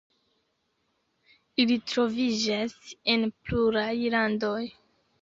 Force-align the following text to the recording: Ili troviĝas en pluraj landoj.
Ili 1.65 1.77
troviĝas 1.93 2.77
en 3.17 3.31
pluraj 3.39 3.89
landoj. 4.19 4.61